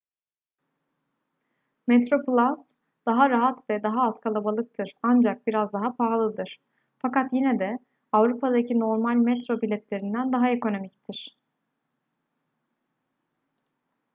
[1.87, 2.71] metroplus
[3.05, 6.59] daha rahat ve daha az kalabalıktır ancak biraz daha pahalıdır
[6.99, 7.79] fakat yine de
[8.11, 11.37] avrupa'daki normal metro biletlerinden daha ekonomiktir